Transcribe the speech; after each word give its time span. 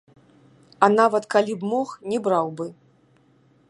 А 0.87 0.89
нават 0.99 1.23
калі 1.37 1.53
б 1.59 1.71
мог, 1.75 1.95
не 2.13 2.17
браў 2.29 2.47
бы. 2.61 2.65